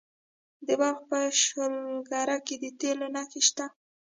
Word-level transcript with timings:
د 0.65 0.67
بلخ 0.79 0.97
په 1.09 1.19
شولګره 1.41 2.37
کې 2.45 2.55
د 2.61 2.65
تیلو 2.79 3.07
نښې 3.15 3.41
شته. 3.47 3.65